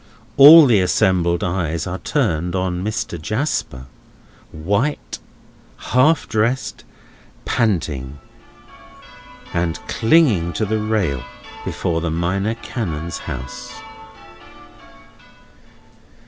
All 0.35 0.65
the 0.65 0.79
assembled 0.81 1.43
eyes 1.43 1.85
are 1.85 1.99
turned 1.99 2.55
on 2.55 2.83
Mr. 2.83 3.21
Jasper, 3.21 3.85
white, 4.51 5.19
half 5.77 6.27
dressed, 6.27 6.83
panting, 7.45 8.17
and 9.53 9.77
clinging 9.87 10.53
to 10.53 10.65
the 10.65 10.79
rail 10.79 11.23
before 11.63 12.01
the 12.01 12.09
Minor 12.09 12.55
Canon's 12.55 13.19
house. 13.19 13.75